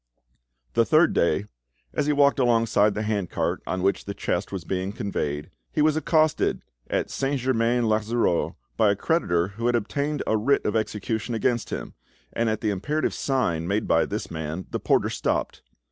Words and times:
The 0.73 0.83
third 0.83 1.13
day, 1.13 1.45
as 1.93 2.07
he 2.07 2.11
walked 2.11 2.39
alongside 2.39 2.95
the 2.95 3.03
handcart 3.03 3.61
on 3.67 3.83
which 3.83 4.05
the 4.05 4.15
chest 4.15 4.51
was 4.51 4.63
being 4.63 4.91
conveyed, 4.93 5.51
he 5.71 5.83
was 5.83 5.95
accosted 5.95 6.63
at 6.89 7.11
Saint 7.11 7.39
Germain 7.39 7.87
l'Auxerrois 7.87 8.53
by 8.77 8.89
a 8.89 8.95
creditor 8.95 9.49
who 9.49 9.67
had 9.67 9.75
obtained 9.75 10.23
a 10.25 10.35
writ 10.37 10.65
of 10.65 10.75
execution 10.75 11.35
against 11.35 11.69
him, 11.69 11.93
and 12.33 12.49
at 12.49 12.61
the 12.61 12.71
imperative 12.71 13.13
sign 13.13 13.67
made 13.67 13.87
by 13.87 14.07
this 14.07 14.31
man 14.31 14.65
the 14.71 14.79
porter 14.79 15.11
stopped. 15.11 15.61